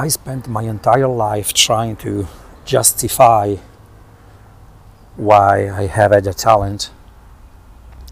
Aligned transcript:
I 0.00 0.08
spent 0.08 0.48
my 0.48 0.62
entire 0.62 1.06
life 1.06 1.52
trying 1.52 1.94
to 1.96 2.26
justify 2.64 3.56
why 5.14 5.68
I 5.68 5.88
have 5.88 6.12
had 6.12 6.26
a 6.26 6.32
talent 6.32 6.90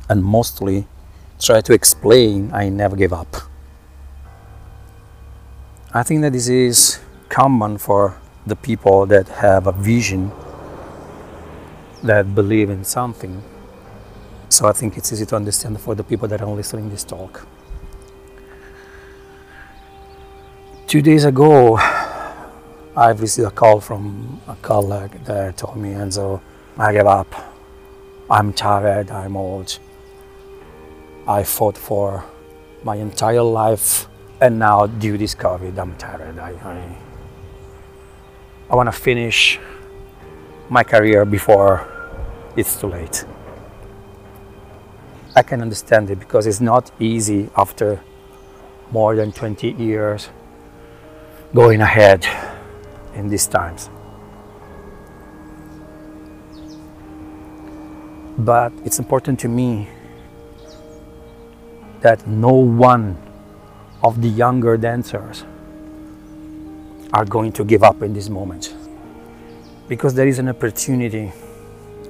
and 0.07 0.23
mostly 0.23 0.87
try 1.41 1.63
to 1.63 1.73
explain 1.73 2.51
I 2.53 2.69
never 2.69 2.95
gave 2.95 3.15
up. 3.15 3.35
I 5.95 6.03
think 6.03 6.21
that 6.21 6.35
this 6.35 6.49
is 6.49 7.01
common 7.31 7.79
for 7.79 8.21
the 8.47 8.57
people 8.57 9.07
that 9.07 9.29
have 9.41 9.67
a 9.67 9.73
vision 9.73 10.31
that 12.03 12.35
believe 12.35 12.69
in 12.69 12.85
something. 12.85 13.43
So 14.51 14.69
I 14.69 14.73
think 14.73 14.99
it's 14.99 15.11
easy 15.11 15.25
to 15.25 15.37
understand 15.37 15.81
for 15.81 15.95
the 15.95 16.05
people 16.05 16.29
that 16.29 16.43
are 16.43 16.51
listening 16.51 16.91
this 16.91 17.03
talk. 17.03 17.49
Two 20.89 21.03
days 21.03 21.27
ago, 21.27 21.77
I've 22.97 23.21
received 23.21 23.47
a 23.47 23.51
call 23.51 23.79
from 23.79 24.41
a 24.49 24.57
colleague 24.57 25.23
that 25.25 25.59
told 25.59 25.77
me, 25.77 25.91
Enzo, 25.91 26.41
I 26.79 26.95
gave 26.95 27.05
up. 27.05 27.31
I'm 28.31 28.55
tired, 28.55 29.11
I'm 29.11 29.37
old. 29.37 29.79
I 31.27 31.43
fought 31.43 31.77
for 31.77 32.25
my 32.85 32.97
entire 32.97 33.43
life, 33.43 34.09
and 34.41 34.59
now 34.59 34.87
due 34.87 35.13
to 35.13 35.19
this 35.19 35.35
COVID, 35.35 35.79
I'm 35.79 35.95
tired. 35.97 36.39
I, 36.39 36.53
I, 36.53 36.97
I 38.71 38.75
want 38.75 38.87
to 38.87 38.99
finish 38.99 39.61
my 40.71 40.85
career 40.85 41.27
before 41.27 41.87
it's 42.57 42.81
too 42.81 42.87
late. 42.87 43.27
I 45.37 45.43
can 45.43 45.61
understand 45.61 46.09
it 46.09 46.19
because 46.19 46.47
it's 46.47 46.63
not 46.63 46.91
easy 46.99 47.51
after 47.59 48.01
more 48.91 49.15
than 49.15 49.33
20 49.33 49.73
years 49.73 50.31
going 51.55 51.81
ahead 51.81 52.27
in 53.15 53.29
these 53.29 53.47
times. 53.47 53.89
But 58.39 58.73
it's 58.85 58.99
important 58.99 59.41
to 59.41 59.49
me 59.49 59.89
that 62.01 62.27
no 62.27 62.53
one 62.53 63.17
of 64.03 64.23
the 64.23 64.29
younger 64.29 64.77
dancers 64.77 65.45
are 67.13 67.25
going 67.25 67.53
to 67.53 67.65
give 67.65 67.83
up 67.83 68.03
in 68.03 68.13
this 68.13 68.29
moment 68.29 68.75
because 69.89 70.15
there 70.15 70.29
is 70.29 70.39
an 70.39 70.49
opportunity 70.49 71.33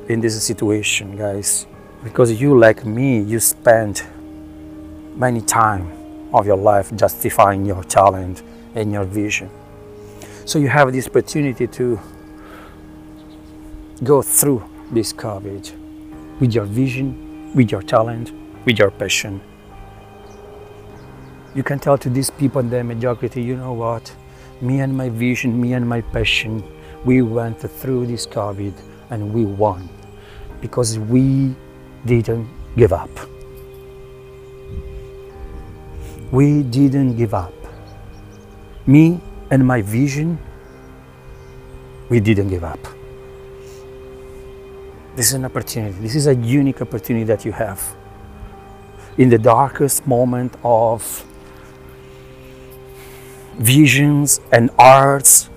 in 0.08 0.20
this 0.20 0.42
situation 0.42 1.16
guys 1.16 1.66
because 2.02 2.40
you 2.40 2.58
like 2.58 2.84
me 2.84 3.20
you 3.20 3.38
spent 3.38 4.04
many 5.14 5.40
time 5.40 5.90
of 6.34 6.46
your 6.46 6.56
life 6.56 6.94
justifying 6.96 7.64
your 7.64 7.84
talent 7.84 8.42
and 8.74 8.92
your 8.92 9.04
vision 9.04 9.50
so 10.44 10.58
you 10.58 10.68
have 10.68 10.92
this 10.92 11.06
opportunity 11.06 11.66
to 11.66 11.98
go 14.04 14.22
through 14.22 14.64
this 14.92 15.12
COVID 15.12 15.72
with 16.40 16.54
your 16.54 16.64
vision 16.64 17.52
with 17.54 17.70
your 17.70 17.82
talent 17.82 18.32
with 18.64 18.78
your 18.78 18.90
passion 18.90 19.40
you 21.58 21.64
can 21.64 21.80
tell 21.80 21.98
to 21.98 22.08
these 22.08 22.30
people 22.30 22.60
in 22.60 22.70
the 22.70 22.84
mediocrity, 22.84 23.42
you 23.42 23.56
know 23.56 23.72
what? 23.72 24.14
Me 24.60 24.78
and 24.78 24.96
my 24.96 25.08
vision, 25.08 25.60
me 25.60 25.72
and 25.72 25.88
my 25.88 26.00
passion, 26.00 26.62
we 27.04 27.20
went 27.22 27.58
through 27.58 28.06
this 28.06 28.28
COVID 28.28 28.72
and 29.10 29.34
we 29.34 29.44
won 29.44 29.88
because 30.60 31.00
we 31.00 31.56
didn't 32.06 32.48
give 32.76 32.92
up. 32.92 33.10
We 36.30 36.62
didn't 36.62 37.16
give 37.16 37.34
up. 37.34 37.57
Me 38.88 39.20
and 39.50 39.66
my 39.66 39.82
vision, 39.82 40.38
we 42.08 42.20
didn't 42.20 42.48
give 42.48 42.64
up. 42.64 42.80
This 45.14 45.26
is 45.26 45.34
an 45.34 45.44
opportunity. 45.44 45.98
This 46.00 46.14
is 46.14 46.26
a 46.26 46.34
unique 46.34 46.80
opportunity 46.80 47.24
that 47.26 47.44
you 47.44 47.52
have. 47.52 47.82
In 49.18 49.28
the 49.28 49.36
darkest 49.36 50.06
moment 50.06 50.54
of 50.64 51.22
visions 53.58 54.40
and 54.52 54.70
arts 54.78 55.50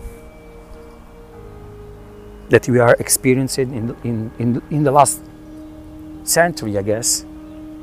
that 2.50 2.68
we 2.68 2.80
are 2.80 2.98
experiencing 3.00 3.74
in, 3.74 3.96
in, 4.04 4.32
in, 4.40 4.62
in 4.72 4.84
the 4.84 4.92
last 4.92 5.22
century, 6.26 6.78
I 6.78 6.82
guess, 6.82 7.24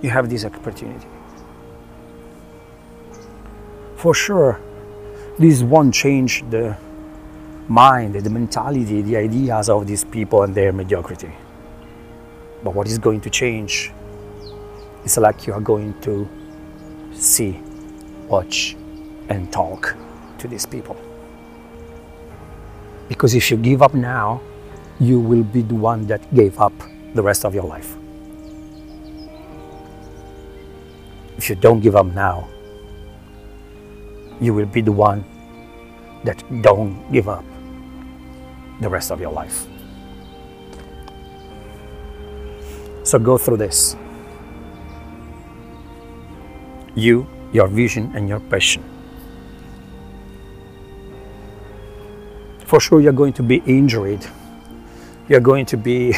you 0.03 0.11
have 0.11 0.29
this 0.29 0.45
opportunity. 0.45 1.07
For 3.97 4.13
sure, 4.13 4.61
this 5.39 5.63
won't 5.63 5.95
change 5.95 6.45
the 6.51 6.77
mind, 7.69 8.15
the 8.15 8.31
mentality, 8.31 9.03
the 9.03 9.17
ideas 9.17 9.69
of 9.69 9.87
these 9.87 10.05
people 10.05 10.43
and 10.43 10.55
their 10.55 10.73
mediocrity. 10.73 11.31
But 12.65 12.75
what 12.75 12.89
is 12.89 12.99
going 12.99 13.21
to 13.21 13.31
change 13.31 13.93
is 15.05 15.17
like 15.17 15.47
you 15.47 15.53
are 15.53 15.61
going 15.61 15.99
to 16.01 16.29
see, 17.13 17.61
watch, 18.27 18.77
and 19.29 19.53
talk 19.53 19.97
to 20.39 20.49
these 20.49 20.67
people. 20.67 20.97
Because 23.09 23.35
if 23.35 23.51
you 23.51 23.57
give 23.57 23.83
up 23.83 23.95
now, 23.95 24.41
you 24.99 25.21
will 25.21 25.45
be 25.45 25.63
the 25.63 25.75
one 25.75 26.07
that 26.09 26.35
gave 26.35 26.59
up 26.59 26.73
the 27.15 27.23
rest 27.23 27.45
of 27.45 27.55
your 27.55 27.65
life. 27.65 27.97
If 31.37 31.49
you 31.49 31.55
don't 31.55 31.81
give 31.81 31.95
up 31.95 32.07
now, 32.07 32.49
you 34.41 34.55
will 34.55 34.67
be 34.67 34.81
the 34.81 34.93
one 34.93 35.25
that 36.25 36.43
don't 36.63 37.11
give 37.13 37.29
up 37.29 37.45
the 38.81 38.89
rest 38.89 39.11
of 39.11 39.21
your 39.21 39.33
life. 39.33 39.67
So 43.05 43.19
go 43.19 43.39
through 43.39 43.57
this. 43.57 43.97
You, 46.95 47.27
your 47.53 47.69
vision, 47.69 48.13
and 48.15 48.29
your 48.29 48.41
passion. 48.41 48.85
for 52.69 52.81
sure 52.81 53.01
you're 53.01 53.15
going 53.15 53.33
to 53.33 53.43
be 53.43 53.63
injured. 53.65 54.25
You're 55.27 55.41
going 55.41 55.65
to 55.67 55.79
be, 55.79 56.15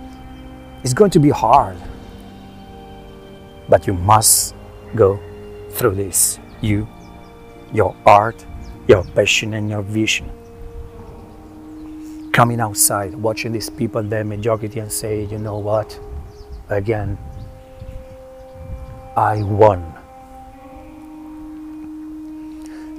it's 0.84 0.94
going 0.94 1.10
to 1.10 1.18
be 1.18 1.30
hard. 1.30 1.76
But 3.68 3.88
you 3.88 3.94
must 3.94 4.54
go 4.94 5.18
through 5.70 5.96
this. 5.96 6.38
You, 6.60 6.86
your 7.72 7.94
art, 8.06 8.44
your 8.88 9.04
passion, 9.04 9.54
and 9.54 9.70
your 9.70 9.82
vision. 9.82 10.30
Coming 12.32 12.60
outside, 12.60 13.14
watching 13.14 13.52
these 13.52 13.68
people, 13.68 14.02
their 14.02 14.24
mediocrity, 14.24 14.80
and 14.80 14.90
say, 14.90 15.24
you 15.24 15.38
know 15.38 15.58
what? 15.58 15.98
Again, 16.68 17.18
I 19.16 19.42
won 19.42 19.94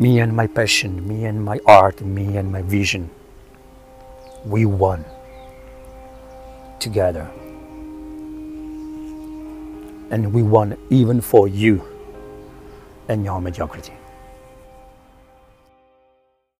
me 0.01 0.19
and 0.19 0.35
my 0.35 0.47
passion, 0.47 1.07
me 1.07 1.25
and 1.25 1.45
my 1.45 1.59
art, 1.67 2.01
me 2.01 2.35
and 2.37 2.51
my 2.51 2.63
vision, 2.63 3.07
we 4.43 4.65
won 4.65 5.05
together. 6.79 7.29
And 10.09 10.33
we 10.33 10.41
won 10.41 10.75
even 10.89 11.21
for 11.21 11.47
you 11.47 11.83
and 13.09 13.23
your 13.23 13.39
mediocrity. 13.39 13.93